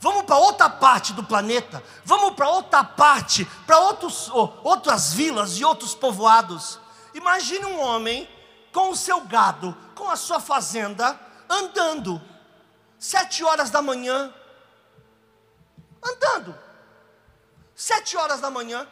Vamos 0.00 0.22
para 0.22 0.38
outra 0.38 0.70
parte 0.70 1.12
do 1.12 1.22
planeta? 1.22 1.84
Vamos 2.02 2.34
para 2.34 2.48
outra 2.48 2.82
parte, 2.82 3.44
para 3.66 3.78
outros, 3.80 4.30
outras 4.30 5.12
vilas 5.12 5.58
e 5.58 5.64
outros 5.64 5.94
povoados? 5.94 6.80
Imagine 7.12 7.66
um 7.66 7.80
homem 7.80 8.26
com 8.72 8.90
o 8.90 8.96
seu 8.96 9.20
gado, 9.20 9.76
com 9.94 10.08
a 10.08 10.16
sua 10.16 10.40
fazenda, 10.40 11.18
andando, 11.48 12.20
sete 12.98 13.44
horas 13.44 13.68
da 13.68 13.82
manhã, 13.82 14.32
andando, 16.02 16.56
sete 17.74 18.16
horas 18.16 18.40
da 18.40 18.50
manhã, 18.50 18.86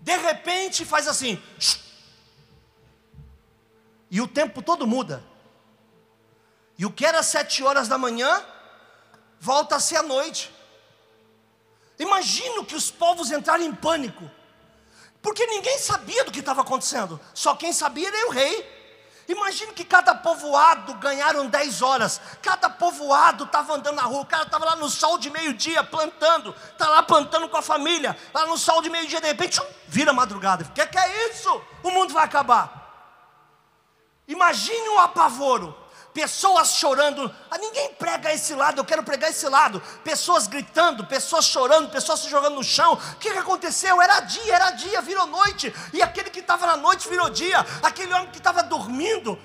de 0.00 0.16
repente 0.16 0.84
faz 0.84 1.06
assim, 1.06 1.40
e 4.14 4.20
o 4.20 4.28
tempo 4.28 4.62
todo 4.62 4.86
muda, 4.86 5.24
e 6.78 6.86
o 6.86 6.90
que 6.92 7.04
era 7.04 7.20
sete 7.20 7.64
horas 7.64 7.88
da 7.88 7.98
manhã, 7.98 8.44
volta 9.40 9.74
a 9.74 9.80
ser 9.80 9.96
a 9.96 10.04
noite. 10.04 10.54
Imagino 11.98 12.64
que 12.64 12.76
os 12.76 12.92
povos 12.92 13.32
entraram 13.32 13.64
em 13.64 13.74
pânico, 13.74 14.30
porque 15.20 15.44
ninguém 15.46 15.80
sabia 15.80 16.22
do 16.22 16.30
que 16.30 16.38
estava 16.38 16.60
acontecendo, 16.60 17.20
só 17.34 17.56
quem 17.56 17.72
sabia 17.72 18.06
era 18.06 18.28
o 18.28 18.30
rei. 18.30 19.24
Imagine 19.26 19.72
que 19.72 19.84
cada 19.84 20.14
povoado 20.14 20.94
ganharam 20.94 21.48
10 21.48 21.82
horas, 21.82 22.20
cada 22.40 22.70
povoado 22.70 23.42
estava 23.42 23.74
andando 23.74 23.96
na 23.96 24.02
rua, 24.02 24.20
o 24.20 24.26
cara 24.26 24.44
estava 24.44 24.64
lá 24.64 24.76
no 24.76 24.88
sol 24.88 25.18
de 25.18 25.28
meio-dia 25.28 25.82
plantando, 25.82 26.54
está 26.70 26.88
lá 26.88 27.02
plantando 27.02 27.48
com 27.48 27.56
a 27.56 27.62
família, 27.62 28.16
lá 28.32 28.46
no 28.46 28.56
sol 28.56 28.80
de 28.80 28.88
meio-dia, 28.88 29.20
de 29.20 29.26
repente, 29.26 29.60
vira 29.88 30.12
madrugada. 30.12 30.62
O 30.62 30.70
que, 30.70 30.86
que 30.86 30.98
é 30.98 31.30
isso? 31.30 31.60
O 31.82 31.90
mundo 31.90 32.14
vai 32.14 32.24
acabar. 32.24 32.83
Imagine 34.26 34.88
o 34.90 34.98
apavoro 34.98 35.84
pessoas 36.14 36.76
chorando. 36.76 37.30
Ah, 37.50 37.58
ninguém 37.58 37.92
prega 37.94 38.32
esse 38.32 38.54
lado, 38.54 38.80
eu 38.80 38.84
quero 38.84 39.02
pregar 39.02 39.28
esse 39.30 39.46
lado. 39.48 39.82
Pessoas 40.04 40.46
gritando, 40.46 41.04
pessoas 41.04 41.44
chorando, 41.44 41.90
pessoas 41.90 42.20
se 42.20 42.30
jogando 42.30 42.54
no 42.54 42.62
chão. 42.62 42.94
O 42.94 43.16
que, 43.16 43.32
que 43.32 43.38
aconteceu? 43.38 44.00
Era 44.00 44.20
dia, 44.20 44.54
era 44.54 44.70
dia, 44.70 45.02
virou 45.02 45.26
noite. 45.26 45.74
E 45.92 46.00
aquele 46.00 46.30
que 46.30 46.38
estava 46.38 46.66
na 46.66 46.76
noite 46.76 47.08
virou 47.08 47.28
dia. 47.28 47.58
Aquele 47.82 48.14
homem 48.14 48.30
que 48.30 48.38
estava 48.38 48.62
dormindo, 48.62 49.36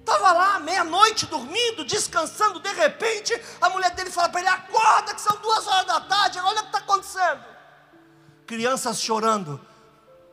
estava 0.00 0.32
lá 0.32 0.60
meia-noite 0.60 1.24
dormindo, 1.26 1.84
descansando. 1.84 2.60
De 2.60 2.72
repente, 2.74 3.34
a 3.60 3.70
mulher 3.70 3.90
dele 3.92 4.10
fala 4.10 4.28
para 4.28 4.40
ele: 4.40 4.50
Acorda, 4.50 5.14
que 5.14 5.20
são 5.20 5.36
duas 5.38 5.66
horas 5.66 5.86
da 5.86 6.00
tarde, 6.02 6.38
olha 6.38 6.60
o 6.60 6.62
que 6.64 6.66
está 6.66 6.78
acontecendo. 6.78 7.42
Crianças 8.46 9.00
chorando 9.00 9.60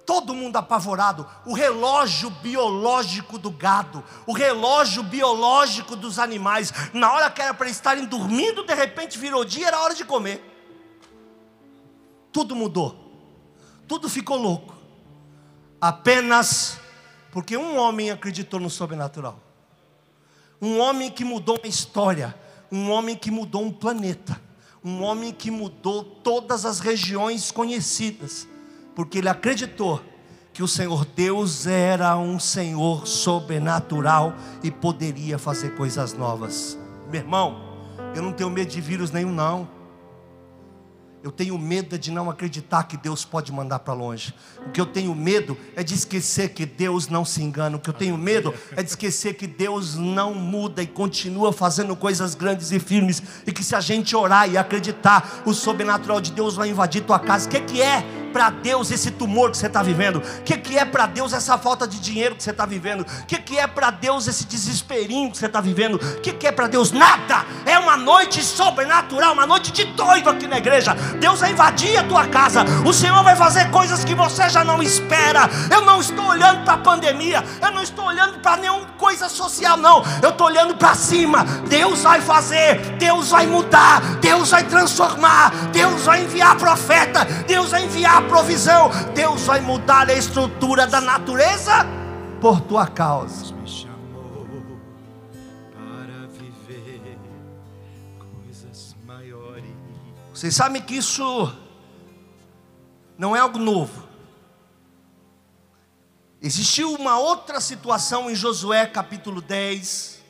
todo 0.06 0.36
mundo 0.36 0.58
apavorado, 0.58 1.28
o 1.46 1.54
relógio 1.54 2.30
biológico 2.30 3.38
do 3.38 3.50
gado, 3.50 4.04
o 4.26 4.34
relógio 4.34 5.04
biológico 5.04 5.96
dos 5.96 6.20
animais, 6.20 6.74
na 6.94 7.12
hora 7.14 7.30
que 7.30 7.42
era 7.42 7.54
para 7.54 7.70
estarem 7.70 8.06
dormindo, 8.06 8.66
de 8.66 8.74
repente 8.74 9.18
virou 9.18 9.46
dia, 9.46 9.68
era 9.68 9.80
hora 9.80 9.96
de 9.96 10.06
comer. 10.06 10.44
Tudo 12.32 12.56
mudou, 12.56 12.98
tudo 13.88 14.10
ficou 14.10 14.38
louco, 14.38 14.76
apenas 15.80 16.80
porque 17.32 17.58
um 17.58 17.78
homem 17.78 18.12
acreditou 18.12 18.60
no 18.60 18.70
sobrenatural, 18.70 19.40
um 20.62 20.80
homem 20.80 21.10
que 21.10 21.24
mudou 21.24 21.58
uma 21.58 21.68
história, 21.68 22.36
um 22.72 22.90
homem 22.90 23.16
que 23.16 23.32
mudou 23.32 23.64
um 23.64 23.72
planeta, 23.72 24.40
um 24.84 25.04
homem 25.04 25.32
que 25.32 25.50
mudou 25.50 26.04
todas 26.04 26.66
as 26.66 26.80
regiões 26.80 27.52
conhecidas 27.52 28.48
porque 28.96 29.20
ele 29.20 29.30
acreditou 29.30 30.02
que 30.54 30.62
o 30.62 30.68
Senhor 30.68 31.04
Deus 31.06 31.66
era 31.66 32.16
um 32.16 32.40
Senhor 32.40 33.08
sobrenatural 33.08 34.36
e 34.64 34.70
poderia 34.70 35.40
fazer 35.40 35.76
coisas 35.76 36.14
novas. 36.14 36.78
Meu 37.10 37.22
irmão, 37.22 37.60
eu 38.16 38.22
não 38.22 38.32
tenho 38.32 38.52
medo 38.52 38.70
de 38.70 38.80
vírus 38.80 39.10
nenhum, 39.10 39.32
não. 39.32 39.68
Eu 41.24 41.32
tenho 41.32 41.58
medo 41.58 41.98
de 41.98 42.12
não 42.12 42.30
acreditar 42.30 42.84
que 42.84 42.98
Deus 42.98 43.24
pode 43.24 43.50
mandar 43.50 43.80
para 43.80 43.94
longe. 43.94 44.34
O 44.68 44.72
que 44.72 44.82
eu 44.82 44.86
tenho 44.86 45.16
medo 45.16 45.58
é 45.74 45.82
de 45.82 45.94
esquecer 45.94 46.50
que 46.50 46.66
Deus 46.66 47.08
não 47.08 47.24
se 47.24 47.42
engana. 47.42 47.78
O 47.78 47.80
que 47.80 47.90
eu 47.90 47.94
tenho 47.94 48.18
medo 48.18 48.54
é 48.76 48.84
de 48.84 48.90
esquecer 48.90 49.36
que 49.36 49.48
Deus 49.48 49.96
não 49.96 50.34
muda 50.34 50.84
e 50.84 50.88
continua 50.88 51.54
fazendo 51.54 51.96
coisas 51.96 52.36
grandes 52.36 52.74
e 52.74 52.80
firmes. 52.80 53.24
E 53.48 53.54
que 53.54 53.64
se 53.64 53.74
a 53.74 53.80
gente 53.80 54.14
orar 54.18 54.50
e 54.50 54.58
acreditar, 54.58 55.44
o 55.46 55.54
sobrenatural 55.54 56.20
de 56.20 56.34
Deus 56.34 56.56
vai 56.56 56.70
invadir 56.70 57.06
tua 57.06 57.20
casa. 57.20 57.48
O 57.48 57.52
que, 57.52 57.62
que 57.62 57.82
é 57.82 58.04
para 58.34 58.50
Deus 58.50 58.90
esse 58.90 59.12
tumor 59.12 59.52
que 59.52 59.58
você 59.58 59.68
está 59.68 59.84
vivendo? 59.84 60.18
O 60.18 60.42
que, 60.42 60.58
que 60.58 60.78
é 60.78 60.84
para 60.84 61.06
Deus 61.06 61.32
essa 61.32 61.58
falta 61.58 61.88
de 61.88 62.00
dinheiro 62.00 62.36
que 62.36 62.44
você 62.44 62.50
está 62.50 62.66
vivendo? 62.66 63.02
O 63.02 63.25
que, 63.28 63.38
que 63.38 63.58
é 63.58 63.68
para 63.68 63.92
Deus 63.92 64.28
esse 64.28 64.46
desesperinho 64.46 65.32
que 65.32 65.38
você 65.38 65.46
está 65.46 65.62
vivendo? 65.62 65.96
O 65.96 66.20
que, 66.22 66.34
que 66.34 66.48
é 66.48 66.52
para 66.52 66.68
Deus? 66.68 66.92
Nada! 66.92 67.46
É 67.66 67.78
uma 67.78 67.96
noite 67.96 68.44
sobrenatural, 68.44 69.34
uma 69.34 69.46
noite 69.46 69.72
de 69.72 69.84
doido 69.86 70.30
aqui 70.30 70.48
na 70.48 70.58
igreja. 70.58 70.96
Deus 71.20 71.40
vai 71.40 71.52
invadir 71.52 71.96
a 71.98 72.04
tua 72.04 72.25
casa. 72.28 72.66
O 72.86 72.92
Senhor 72.92 73.24
vai 73.24 73.36
fazer 73.36 73.70
coisas 73.70 74.04
que 74.04 74.16
você 74.16 74.50
já 74.50 74.63
não 74.63 74.82
espera. 74.82 75.50
Eu 75.72 75.82
não 75.82 76.02
estou 76.02 76.25
olhando 76.25 76.63
para 76.63 76.74
a 76.74 76.78
pandemia, 76.78 77.44
eu 77.62 77.72
não 77.72 77.84
estou 77.84 78.06
olhando 78.06 78.40
para 78.40 78.58
nenhuma 78.58 78.88
coisa 78.98 79.30
social, 79.30 79.78
não. 79.78 80.04
Eu 80.22 80.30
estou 80.30 80.48
olhando 80.48 80.75
para 80.75 80.96
cima. 80.96 81.44
Deus 81.68 82.02
vai 82.02 82.20
fazer, 82.22 82.80
Deus 82.98 83.30
vai 83.30 83.46
mudar, 83.46 84.02
Deus 84.20 84.50
vai 84.50 84.63
transformar, 84.63 85.52
Deus 85.72 86.04
vai 86.04 86.24
enviar 86.24 86.56
profeta, 86.56 87.25
Deus 87.48 87.72
vai 87.72 87.84
enviar 87.84 88.23
provisão. 88.24 88.89
Deus 89.13 89.44
vai 89.44 89.62
mudar 89.62 90.10
a 90.10 90.13
estrutura 90.13 90.88
da 90.88 91.00
natureza 91.01 91.86
por 92.42 92.62
tua 92.62 92.88
causa. 92.88 93.53
Vocês 100.34 100.56
sabem 100.56 100.82
que 100.82 100.96
isso 100.96 101.56
não 103.18 103.36
é 103.36 103.39
algo 103.39 103.58
novo. 103.58 104.03
Existiu 106.42 106.94
uma 106.96 107.18
outra 107.18 107.62
situação 107.62 108.30
em 108.30 108.36
Josué 108.36 108.86
capítulo 108.86 109.42
10. 109.42 110.22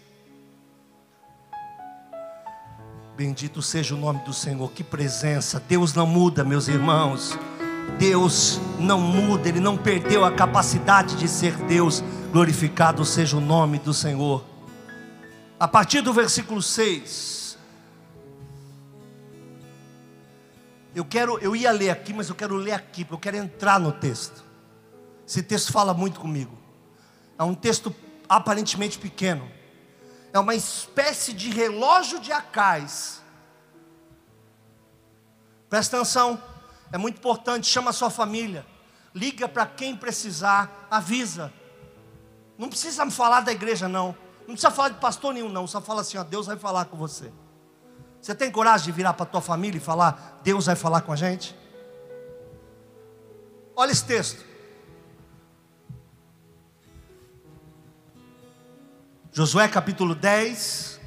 Bendito 3.18 3.62
seja 3.64 3.96
o 3.96 3.98
nome 3.98 4.20
do 4.20 4.34
Senhor, 4.34 4.70
que 4.72 4.84
presença. 4.84 5.60
Deus 5.60 5.96
não 5.96 6.06
muda, 6.06 6.44
meus 6.44 6.68
irmãos. 6.68 7.36
Deus 7.98 8.60
não 8.80 9.00
muda, 9.00 9.48
Ele 9.48 9.60
não 9.60 9.78
perdeu 9.78 10.26
a 10.26 10.32
capacidade 10.32 11.16
de 11.16 11.28
ser 11.28 11.56
Deus. 11.66 12.04
Glorificado 12.32 13.06
seja 13.06 13.38
o 13.38 13.42
nome 13.42 13.80
do 13.80 13.94
Senhor. 13.94 14.44
A 15.60 15.68
partir 15.68 16.02
do 16.02 16.12
versículo 16.12 16.62
6. 16.62 17.58
Eu 20.96 21.06
quero, 21.06 21.40
eu 21.40 21.56
ia 21.56 21.72
ler 21.72 21.90
aqui, 21.90 22.14
mas 22.14 22.30
eu 22.30 22.36
quero 22.36 22.56
ler 22.56 22.74
aqui, 22.74 23.04
porque 23.04 23.16
eu 23.16 23.32
quero 23.32 23.38
entrar 23.38 23.80
no 23.80 23.92
texto. 23.92 24.44
Esse 25.28 25.42
texto 25.42 25.72
fala 25.72 25.94
muito 25.94 26.20
comigo. 26.20 26.56
É 27.38 27.44
um 27.44 27.56
texto 27.56 27.96
aparentemente 28.28 29.00
pequeno. 29.00 29.50
É 30.32 30.40
uma 30.40 30.56
espécie 30.56 31.34
de 31.34 31.50
relógio 31.50 32.20
de 32.20 32.32
Acais. 32.32 33.22
Presta 35.70 35.98
atenção. 35.98 36.53
É 36.94 36.98
muito 36.98 37.18
importante, 37.18 37.66
chama 37.66 37.90
a 37.90 37.94
sua 37.94 38.12
família. 38.12 38.64
Liga 39.16 39.50
para 39.50 39.66
quem 39.66 39.96
precisar, 39.96 40.88
avisa. 40.92 41.52
Não 42.56 42.70
precisa 42.70 43.04
me 43.04 43.10
falar 43.10 43.42
da 43.42 43.52
igreja, 43.52 43.88
não. 43.88 44.16
Não 44.42 44.54
precisa 44.54 44.70
falar 44.70 44.90
de 44.90 45.00
pastor 45.00 45.34
nenhum, 45.34 45.50
não. 45.50 45.66
Só 45.66 45.82
fala 45.82 46.02
assim: 46.02 46.20
ó, 46.20 46.24
Deus 46.24 46.46
vai 46.46 46.56
falar 46.56 46.86
com 46.86 46.96
você. 46.96 47.34
Você 48.22 48.36
tem 48.36 48.52
coragem 48.52 48.86
de 48.86 48.92
virar 48.92 49.14
para 49.14 49.24
a 49.24 49.28
tua 49.28 49.42
família 49.42 49.80
e 49.80 49.82
falar: 49.82 50.40
Deus 50.44 50.68
vai 50.68 50.76
falar 50.76 51.02
com 51.02 51.12
a 51.12 51.16
gente? 51.16 51.56
Olha 53.76 53.92
esse 53.92 54.06
texto. 54.06 54.46
Josué 59.32 59.68
capítulo 59.68 60.14
10, 60.14 61.00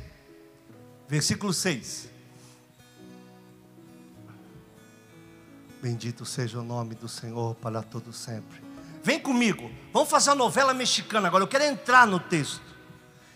versículo 1.06 1.52
6. 1.52 2.15
Bendito 5.86 6.24
seja 6.24 6.58
o 6.58 6.64
nome 6.64 6.96
do 6.96 7.06
Senhor 7.06 7.54
para 7.54 7.80
todo 7.80 8.12
sempre. 8.12 8.60
Vem 9.04 9.20
comigo, 9.20 9.70
vamos 9.92 10.10
fazer 10.10 10.30
uma 10.30 10.34
novela 10.34 10.74
mexicana 10.74 11.28
agora. 11.28 11.44
Eu 11.44 11.46
quero 11.46 11.62
entrar 11.62 12.08
no 12.08 12.18
texto, 12.18 12.60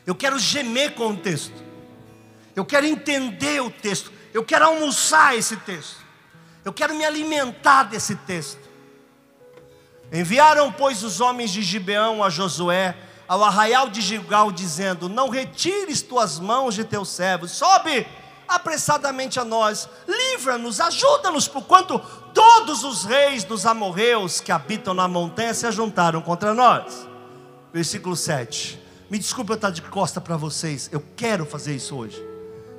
eu 0.04 0.16
quero 0.16 0.36
gemer 0.36 0.96
com 0.96 1.10
o 1.10 1.16
texto, 1.16 1.54
eu 2.56 2.64
quero 2.64 2.86
entender 2.86 3.62
o 3.62 3.70
texto, 3.70 4.10
eu 4.34 4.44
quero 4.44 4.64
almoçar 4.64 5.38
esse 5.38 5.58
texto, 5.58 5.98
eu 6.64 6.72
quero 6.72 6.92
me 6.92 7.04
alimentar 7.04 7.84
desse 7.84 8.16
texto. 8.16 8.68
Enviaram, 10.12 10.72
pois, 10.72 11.04
os 11.04 11.20
homens 11.20 11.52
de 11.52 11.62
Gibeão 11.62 12.20
a 12.20 12.28
Josué, 12.28 12.96
ao 13.28 13.44
arraial 13.44 13.88
de 13.88 14.00
Gilgal, 14.00 14.50
dizendo: 14.50 15.08
Não 15.08 15.28
retires 15.28 16.02
tuas 16.02 16.40
mãos 16.40 16.74
de 16.74 16.82
teus 16.82 17.10
servos, 17.10 17.52
sobe 17.52 18.04
apressadamente 18.50 19.38
a 19.38 19.44
nós, 19.44 19.88
livra-nos, 20.06 20.80
ajuda-nos, 20.80 21.46
porquanto 21.46 21.98
todos 22.34 22.84
os 22.84 23.04
reis 23.04 23.44
dos 23.44 23.64
amorreus 23.64 24.40
que 24.40 24.50
habitam 24.50 24.92
na 24.92 25.06
montanha 25.06 25.54
se 25.54 25.66
ajuntaram 25.66 26.20
contra 26.20 26.52
nós. 26.52 27.06
Versículo 27.72 28.16
7. 28.16 28.80
Me 29.08 29.18
desculpe 29.18 29.52
eu 29.52 29.56
estar 29.56 29.70
de 29.70 29.82
costa 29.82 30.20
para 30.20 30.36
vocês, 30.36 30.88
eu 30.92 31.02
quero 31.16 31.46
fazer 31.46 31.74
isso 31.74 31.96
hoje. 31.96 32.22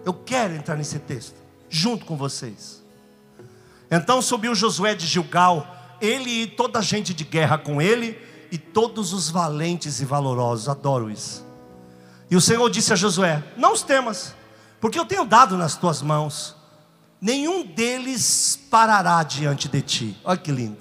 Eu 0.06 0.14
quero 0.14 0.54
entrar 0.54 0.76
nesse 0.76 1.00
texto, 1.00 1.36
junto 1.70 2.06
com 2.06 2.16
vocês. 2.16 2.82
Então 3.90 4.22
subiu 4.22 4.56
Josué 4.56 4.96
de 4.96 5.06
Gilgal, 5.06 5.68
ele 6.00 6.44
e 6.44 6.48
toda 6.48 6.80
a 6.80 6.82
gente 6.82 7.14
de 7.14 7.24
guerra 7.24 7.58
com 7.58 7.82
ele, 7.82 8.18
e 8.52 8.58
todos 8.58 9.14
os 9.14 9.30
valentes 9.30 10.02
e 10.02 10.06
valorosos. 10.06 10.68
Adoro 10.68 11.10
isso. 11.10 11.46
E 12.30 12.36
o 12.36 12.42
Senhor 12.42 12.70
disse 12.70 12.94
a 12.94 12.96
Josué: 12.96 13.44
Não 13.58 13.74
os 13.74 13.82
temas, 13.82 14.34
porque 14.82 14.98
eu 14.98 15.06
tenho 15.06 15.24
dado 15.24 15.56
nas 15.56 15.78
tuas 15.78 16.02
mãos, 16.02 16.56
nenhum 17.22 17.64
deles 17.64 18.60
parará 18.70 19.22
diante 19.22 19.70
de 19.70 19.82
ti. 19.82 20.18
Olha 20.24 20.38
que 20.38 20.52
lindo. 20.52 20.80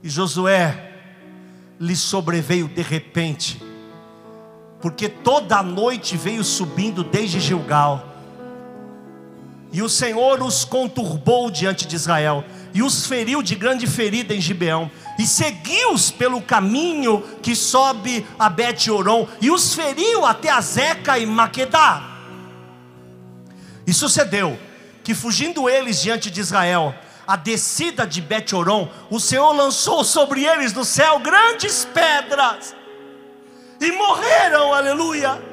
E 0.00 0.08
Josué 0.08 0.92
lhe 1.78 1.96
sobreveio 1.96 2.68
de 2.68 2.82
repente, 2.82 3.60
porque 4.80 5.08
toda 5.08 5.58
a 5.58 5.62
noite 5.62 6.16
veio 6.16 6.44
subindo 6.44 7.02
desde 7.02 7.40
Gilgal, 7.40 8.06
e 9.72 9.82
o 9.82 9.88
Senhor 9.88 10.42
os 10.42 10.64
conturbou 10.64 11.50
diante 11.50 11.86
de 11.86 11.96
Israel, 11.96 12.44
e 12.72 12.82
os 12.82 13.06
feriu 13.06 13.42
de 13.42 13.56
grande 13.56 13.86
ferida 13.86 14.34
em 14.34 14.40
Gibeão, 14.40 14.90
e 15.18 15.26
seguiu-os 15.26 16.10
pelo 16.10 16.40
caminho 16.40 17.22
que 17.42 17.56
sobe 17.56 18.24
a 18.38 18.48
Bet-Oron, 18.48 19.26
e 19.40 19.50
os 19.50 19.74
feriu 19.74 20.24
até 20.24 20.48
a 20.48 20.60
Zeca 20.60 21.18
e 21.18 21.26
Maquedá. 21.26 22.09
E 23.90 23.92
sucedeu 23.92 24.56
que, 25.02 25.16
fugindo 25.16 25.68
eles 25.68 26.00
diante 26.00 26.30
de 26.30 26.40
Israel, 26.40 26.94
a 27.26 27.34
descida 27.34 28.06
de 28.06 28.20
Bet-Oron, 28.20 28.88
o 29.10 29.18
Senhor 29.18 29.52
lançou 29.52 30.04
sobre 30.04 30.44
eles 30.44 30.72
do 30.72 30.84
céu 30.84 31.18
grandes 31.18 31.84
pedras, 31.86 32.72
e 33.80 33.90
morreram, 33.90 34.72
aleluia 34.72 35.49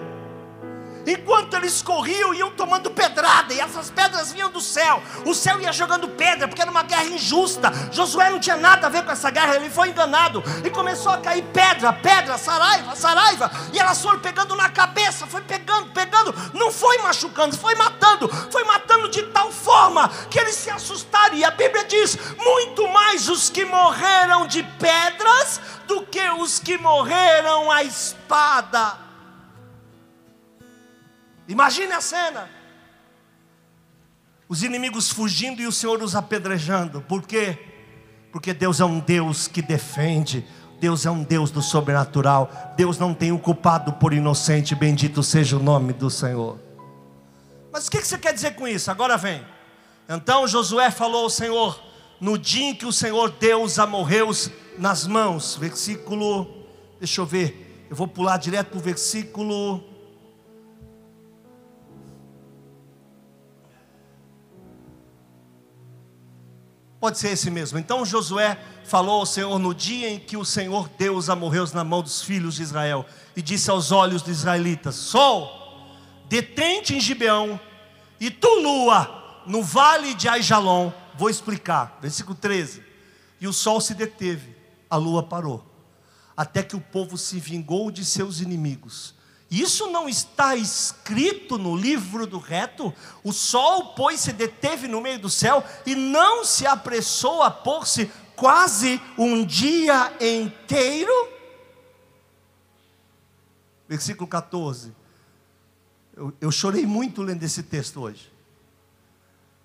enquanto 1.08 1.56
eles 1.56 1.82
corriam, 1.82 2.34
iam 2.34 2.52
tomando 2.52 2.92
pedrada, 2.92 3.54
e 3.54 3.60
essas 3.60 3.90
pedras 3.90 4.32
vinham 4.32 4.50
do 4.50 4.62
céu. 4.62 5.02
O 5.26 5.34
céu 5.34 5.60
ia 5.62 5.72
jogando 5.72 6.10
pedra, 6.10 6.48
porque 6.48 6.62
era 6.62 6.70
uma 6.70 6.84
guerra 6.84 7.06
injusta. 7.06 7.72
Josué 7.92 8.30
não 8.30 8.40
tinha 8.40 8.58
nada 8.58 8.88
a 8.88 8.90
ver 8.90 9.04
com 9.04 9.12
essa 9.12 9.30
guerra, 9.30 9.56
ele 9.56 9.70
foi 9.70 9.90
enganado. 9.90 10.44
E 10.64 10.70
começou 10.70 11.12
a 11.12 11.18
cair 11.18 11.44
pedra, 11.54 11.94
pedra, 11.94 12.38
saraiva, 12.38 12.96
saraiva. 12.96 13.52
E 13.74 13.80
elas 13.80 14.02
foram 14.02 14.20
pegando 14.20 14.56
na 14.56 14.70
cabeça, 14.70 15.26
foi 15.26 15.42
pegando, 15.42 15.92
pegando. 15.92 16.34
Não 16.54 16.72
foi 16.72 16.98
machucando, 17.00 17.58
foi 17.58 17.76
matando. 17.76 18.28
Foi 18.52 18.64
matando 18.64 19.10
de 19.10 19.24
tal 19.24 19.52
forma 19.52 20.10
que 20.30 20.40
eles 20.40 20.56
se 20.56 20.70
assustaram. 20.70 21.36
E 21.36 21.44
a 21.44 21.52
Bíblia 21.52 21.86
diz: 21.86 22.18
muito 22.38 22.88
mais 22.90 23.30
os 23.30 23.50
que 23.50 23.66
morreram 23.66 24.48
de 24.48 24.64
pedras 24.64 25.62
do 25.88 26.02
que 26.02 26.30
os 26.32 26.60
que 26.60 26.78
morreram 26.78 27.72
à 27.72 27.84
espada. 27.84 29.07
Imagine 31.48 31.94
a 31.94 32.02
cena. 32.02 32.50
Os 34.50 34.64
inimigos 34.64 35.10
fugindo 35.10 35.62
e 35.62 35.68
o 35.68 35.72
Senhor 35.72 36.02
os 36.02 36.16
apedrejando. 36.16 37.02
Por 37.02 37.24
quê? 37.24 37.58
Porque 38.32 38.54
Deus 38.54 38.80
é 38.80 38.86
um 38.86 39.00
Deus 39.00 39.48
que 39.48 39.62
defende. 39.62 40.46
Deus 40.80 41.06
é 41.06 41.12
um 41.12 41.24
Deus 41.24 41.52
do 41.52 41.62
sobrenatural. 41.62 42.50
Deus 42.76 42.98
não 42.98 43.14
tem 43.14 43.32
o 43.32 43.40
culpado 43.40 43.94
por 43.94 44.14
inocente. 44.14 44.76
Bendito 44.76 45.24
seja 45.24 45.58
o 45.58 45.64
nome 45.64 45.94
do 45.94 46.10
Senhor. 46.10 46.60
Mas 47.72 47.88
o 47.88 47.92
que 47.92 48.02
você 48.02 48.18
quer 48.18 48.34
dizer 48.34 48.56
com 48.56 48.68
isso? 48.68 48.92
Agora 48.92 49.18
vem. 49.18 49.44
Então 50.08 50.48
Josué 50.48 50.92
falou 50.92 51.24
ao 51.24 51.30
Senhor: 51.30 51.82
No 52.20 52.38
dia 52.38 52.70
em 52.70 52.76
que 52.76 52.86
o 52.86 52.94
Senhor 52.94 53.32
deu 53.32 53.64
os 53.64 53.80
amorreus 53.80 54.50
nas 54.78 55.08
mãos. 55.08 55.56
Versículo. 55.56 56.66
Deixa 57.00 57.22
eu 57.22 57.26
ver. 57.26 57.88
Eu 57.90 57.96
vou 57.96 58.08
pular 58.08 58.38
direto 58.38 58.70
para 58.70 58.80
o 58.80 58.82
versículo 58.82 59.97
Pode 67.00 67.20
ser 67.20 67.30
esse 67.30 67.52
mesmo. 67.52 67.78
Então 67.78 68.06
Josué 68.06 68.60
falou 68.84 69.20
ao 69.20 69.26
Senhor 69.26 69.60
no 69.60 69.74
dia 69.74 70.10
em 70.10 70.20
que 70.20 70.36
o 70.36 70.44
Senhor 70.44 70.90
Deus 70.98 71.30
amorreu 71.30 71.66
na 71.74 71.84
mão 71.84 72.02
dos 72.02 72.22
filhos 72.22 72.56
de 72.56 72.64
Israel 72.64 73.06
e 73.36 73.42
disse 73.42 73.70
aos 73.70 73.92
olhos 73.92 74.22
dos 74.22 74.40
israelitas: 74.40 74.96
Sol, 74.96 75.50
detente 76.28 76.96
em 76.96 77.00
Gibeão 77.00 77.60
e 78.20 78.32
tu 78.32 78.50
lua 78.62 79.44
no 79.46 79.62
vale 79.62 80.14
de 80.16 80.28
Aijalon. 80.28 80.92
Vou 81.16 81.30
explicar. 81.30 81.98
Versículo 82.02 82.36
13. 82.36 82.84
E 83.40 83.48
o 83.48 83.54
sol 83.54 83.80
se 83.80 83.94
deteve, 83.94 84.56
a 84.90 84.98
lua 84.98 85.22
parou, 85.22 85.64
até 86.36 86.64
que 86.64 86.76
o 86.76 86.82
povo 86.82 87.18
se 87.18 87.40
vingou 87.40 87.92
de 87.92 88.04
seus 88.04 88.42
inimigos 88.42 89.14
isso 89.50 89.88
não 89.88 90.10
está 90.10 90.56
escrito 90.56 91.58
no 91.58 91.76
livro 91.76 92.28
do 92.28 92.38
reto? 92.38 92.94
O 93.24 93.32
sol, 93.32 93.94
pois, 93.96 94.20
se 94.20 94.34
deteve 94.34 94.88
no 94.88 95.00
meio 95.00 95.20
do 95.20 95.30
céu 95.30 95.64
e 95.86 95.96
não 95.96 96.44
se 96.44 96.68
apressou 96.68 97.42
a 97.42 97.50
pôr-se 97.50 98.12
quase 98.36 99.02
um 99.18 99.46
dia 99.46 100.14
inteiro? 100.20 101.12
Versículo 103.88 104.28
14. 104.28 104.94
Eu, 106.14 106.34
eu 106.42 106.52
chorei 106.52 106.86
muito 106.86 107.22
lendo 107.22 107.44
esse 107.44 107.64
texto 107.64 108.02
hoje. 108.02 108.30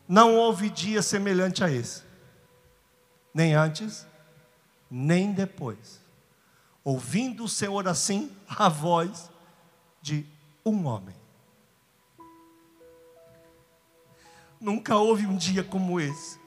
Não 0.07 0.37
houve 0.37 0.71
dia 0.71 1.03
semelhante 1.03 1.65
a 1.65 1.71
esse, 1.71 2.03
nem 3.35 3.55
antes, 3.55 4.07
nem 4.89 5.33
depois. 5.33 6.01
Ouvindo 6.85 7.45
o 7.45 7.49
Senhor 7.49 7.89
assim, 7.89 8.31
a 8.47 8.69
voz 8.69 9.32
de 10.03 10.27
um 10.67 10.87
homem. 10.87 11.15
Nunca 14.61 14.97
houve 14.97 15.27
um 15.27 15.37
dia 15.37 15.65
como 15.65 15.99
esse, 15.99 16.39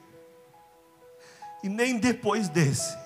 e 1.62 1.68
nem 1.68 1.98
depois 1.98 2.48
desse. 2.48 2.96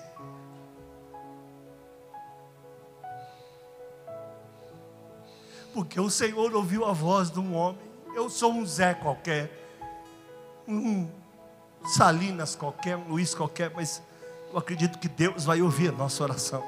Porque 5.73 5.99
o 5.99 6.09
Senhor 6.09 6.53
ouviu 6.53 6.85
a 6.85 6.91
voz 6.91 7.31
de 7.31 7.39
um 7.39 7.55
homem. 7.55 7.81
Eu 8.13 8.29
sou 8.29 8.51
um 8.51 8.65
Zé 8.65 8.93
qualquer, 8.93 9.49
um 10.67 11.09
Salinas 11.85 12.55
qualquer, 12.55 12.97
um 12.97 13.07
Luiz 13.07 13.33
qualquer, 13.33 13.71
mas 13.73 14.01
eu 14.51 14.57
acredito 14.57 14.99
que 14.99 15.07
Deus 15.07 15.45
vai 15.45 15.61
ouvir 15.61 15.89
a 15.89 15.93
nossa 15.93 16.21
oração. 16.23 16.63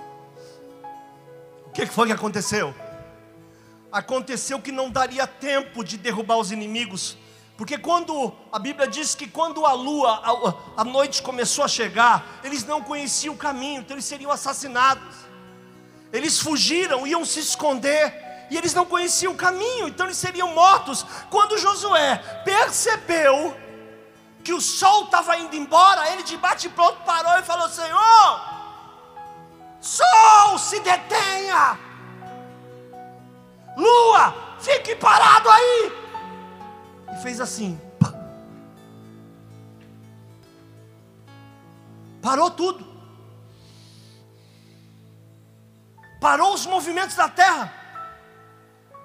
O 1.67 1.71
que 1.71 1.85
foi 1.85 2.07
que 2.07 2.13
aconteceu? 2.13 2.73
Aconteceu 3.93 4.59
que 4.59 4.71
não 4.71 4.89
daria 4.89 5.27
tempo 5.27 5.83
de 5.83 5.97
derrubar 5.97 6.37
os 6.37 6.51
inimigos, 6.51 7.15
porque 7.55 7.77
quando 7.77 8.33
a 8.51 8.57
Bíblia 8.57 8.87
diz 8.87 9.13
que 9.13 9.27
quando 9.27 9.63
a 9.65 9.73
lua, 9.73 10.19
a, 10.75 10.81
a 10.81 10.83
noite 10.83 11.21
começou 11.21 11.63
a 11.63 11.67
chegar, 11.67 12.39
eles 12.43 12.65
não 12.65 12.81
conheciam 12.81 13.35
o 13.35 13.37
caminho, 13.37 13.81
então 13.81 13.95
eles 13.95 14.05
seriam 14.05 14.31
assassinados. 14.31 15.15
Eles 16.11 16.39
fugiram, 16.39 17.05
iam 17.05 17.23
se 17.23 17.39
esconder, 17.39 18.47
e 18.49 18.57
eles 18.57 18.73
não 18.73 18.85
conheciam 18.85 19.33
o 19.33 19.37
caminho, 19.37 19.87
então 19.87 20.07
eles 20.07 20.17
seriam 20.17 20.49
mortos. 20.53 21.05
Quando 21.29 21.57
Josué 21.59 22.17
percebeu 22.43 23.55
que 24.43 24.53
o 24.53 24.59
sol 24.59 25.05
estava 25.05 25.37
indo 25.37 25.55
embora, 25.55 26.11
ele 26.11 26.23
de 26.23 26.35
bate 26.37 26.67
pronto 26.69 27.03
parou 27.03 27.39
e 27.39 27.43
falou: 27.43 27.69
Senhor, 27.69 28.41
sol 29.79 30.57
se 30.57 30.79
detenha 30.79 31.92
Lua, 33.75 34.33
fique 34.59 34.95
parado 34.95 35.49
aí. 35.49 35.91
E 37.13 37.21
fez 37.21 37.39
assim. 37.41 37.79
Parou 42.21 42.49
tudo. 42.51 42.85
Parou 46.21 46.53
os 46.53 46.65
movimentos 46.65 47.15
da 47.17 47.27
terra. 47.27 47.73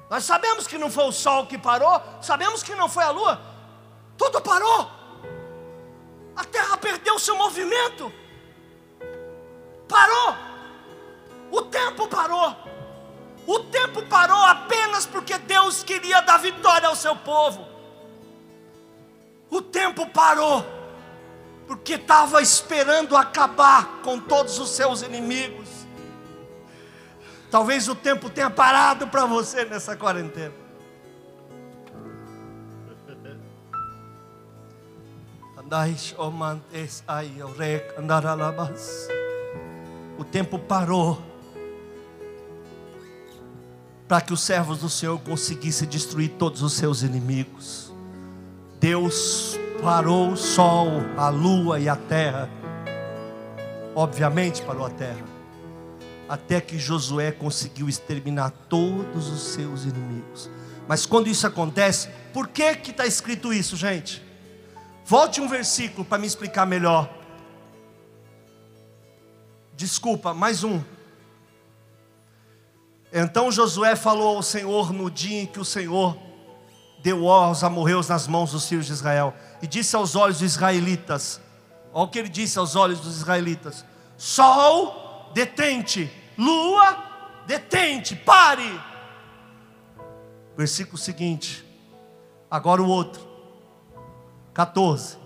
Nós 0.08 0.24
sabemos 0.24 0.66
que 0.66 0.78
não 0.78 0.90
foi 0.90 1.04
o 1.04 1.12
sol 1.12 1.46
que 1.46 1.58
parou, 1.58 2.00
sabemos 2.22 2.62
que 2.62 2.74
não 2.74 2.88
foi 2.88 3.04
a 3.04 3.10
lua. 3.10 3.40
Tudo 4.16 4.40
parou. 4.40 4.90
A 6.36 6.44
terra 6.44 6.76
perdeu 6.76 7.18
seu 7.18 7.36
movimento. 7.36 8.12
Parou. 9.88 10.36
O 11.50 11.62
tempo 11.62 12.06
parou. 12.06 12.54
O 13.46 13.58
tempo 13.60 14.02
parou 14.02 14.27
queria 15.82 16.20
dar 16.20 16.38
vitória 16.38 16.88
ao 16.88 16.96
seu 16.96 17.16
povo. 17.16 17.66
O 19.50 19.62
tempo 19.62 20.06
parou 20.10 20.64
porque 21.66 21.94
estava 21.94 22.40
esperando 22.40 23.14
acabar 23.16 24.00
com 24.02 24.18
todos 24.18 24.58
os 24.58 24.70
seus 24.70 25.02
inimigos. 25.02 25.68
Talvez 27.50 27.88
o 27.88 27.94
tempo 27.94 28.30
tenha 28.30 28.50
parado 28.50 29.08
para 29.08 29.26
você 29.26 29.64
nessa 29.64 29.96
quarentena. 29.96 30.54
O 40.18 40.24
tempo 40.24 40.58
parou 40.58 41.27
para 44.08 44.22
que 44.22 44.32
os 44.32 44.40
servos 44.40 44.78
do 44.78 44.88
Senhor 44.88 45.18
conseguissem 45.20 45.86
destruir 45.86 46.30
todos 46.38 46.62
os 46.62 46.72
seus 46.72 47.02
inimigos. 47.02 47.92
Deus 48.80 49.58
parou 49.82 50.32
o 50.32 50.36
sol, 50.36 50.88
a 51.16 51.28
lua 51.28 51.78
e 51.78 51.88
a 51.88 51.94
terra. 51.96 52.48
Obviamente 53.94 54.62
parou 54.62 54.86
a 54.86 54.90
terra. 54.90 55.24
até 56.28 56.60
que 56.60 56.78
Josué 56.78 57.32
conseguiu 57.32 57.88
exterminar 57.88 58.50
todos 58.68 59.28
os 59.28 59.54
seus 59.54 59.84
inimigos. 59.84 60.50
Mas 60.86 61.06
quando 61.06 61.28
isso 61.28 61.46
acontece, 61.46 62.08
por 62.32 62.48
que 62.48 62.76
que 62.76 62.90
está 62.90 63.06
escrito 63.06 63.52
isso, 63.52 63.76
gente? 63.76 64.22
Volte 65.04 65.40
um 65.40 65.48
versículo 65.48 66.04
para 66.04 66.18
me 66.18 66.26
explicar 66.26 66.66
melhor. 66.66 67.10
Desculpa, 69.74 70.34
mais 70.34 70.64
um. 70.64 70.82
Então 73.12 73.50
Josué 73.50 73.96
falou 73.96 74.36
ao 74.36 74.42
Senhor 74.42 74.92
no 74.92 75.10
dia 75.10 75.42
em 75.42 75.46
que 75.46 75.60
o 75.60 75.64
Senhor 75.64 76.16
deu 77.02 77.28
aos 77.28 77.64
amorreus 77.64 78.08
nas 78.08 78.26
mãos 78.26 78.52
dos 78.52 78.68
filhos 78.68 78.86
de 78.86 78.92
Israel, 78.92 79.34
e 79.62 79.66
disse 79.66 79.96
aos 79.96 80.14
olhos 80.14 80.38
dos 80.38 80.52
israelitas: 80.52 81.40
Olha 81.92 82.04
o 82.04 82.08
que 82.08 82.18
ele 82.18 82.28
disse 82.28 82.58
aos 82.58 82.76
olhos 82.76 83.00
dos 83.00 83.16
israelitas: 83.16 83.84
Sol, 84.16 85.30
detente, 85.32 86.10
lua, 86.36 86.98
detente, 87.46 88.14
pare. 88.14 88.80
Versículo 90.56 90.98
seguinte, 90.98 91.64
agora 92.50 92.82
o 92.82 92.88
outro, 92.88 93.26
14. 94.52 95.16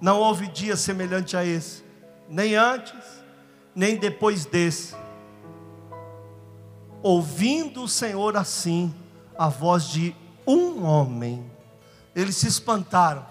Não 0.00 0.18
houve 0.18 0.48
dia 0.48 0.76
semelhante 0.76 1.36
a 1.36 1.44
esse, 1.44 1.82
nem 2.28 2.54
antes, 2.54 3.22
nem 3.74 3.96
depois 3.96 4.44
desse. 4.44 4.94
Ouvindo 7.02 7.82
o 7.82 7.88
Senhor 7.88 8.36
assim, 8.36 8.94
a 9.38 9.48
voz 9.48 9.84
de 9.84 10.14
um 10.46 10.84
homem, 10.84 11.50
eles 12.14 12.36
se 12.36 12.46
espantaram. 12.46 13.26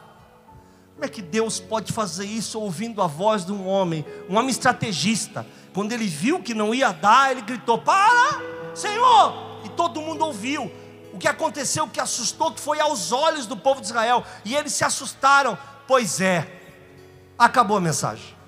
Como 0.93 1.05
é 1.05 1.07
que 1.07 1.21
Deus 1.21 1.59
pode 1.59 1.91
fazer 1.91 2.25
isso 2.25 2.59
ouvindo 2.59 3.01
a 3.01 3.07
voz 3.07 3.45
de 3.45 3.51
um 3.51 3.67
homem, 3.67 4.05
um 4.29 4.35
homem 4.35 4.49
estrategista? 4.49 5.45
Quando 5.73 5.93
ele 5.93 6.05
viu 6.05 6.43
que 6.43 6.53
não 6.53 6.75
ia 6.75 6.91
dar, 6.91 7.31
ele 7.31 7.41
gritou: 7.41 7.79
Para, 7.79 8.39
Senhor! 8.75 9.61
E 9.63 9.69
todo 9.69 10.01
mundo 10.01 10.25
ouviu. 10.25 10.71
O 11.13 11.17
que 11.17 11.27
aconteceu, 11.27 11.85
o 11.85 11.89
que 11.89 11.99
assustou, 11.99 12.51
que 12.51 12.59
foi 12.59 12.79
aos 12.79 13.11
olhos 13.11 13.45
do 13.45 13.57
povo 13.57 13.81
de 13.81 13.87
Israel, 13.87 14.23
e 14.45 14.55
eles 14.55 14.73
se 14.73 14.83
assustaram. 14.83 15.57
Pois 15.87 16.21
é, 16.21 16.47
acabou 17.37 17.77
a 17.77 17.81
mensagem. 17.81 18.40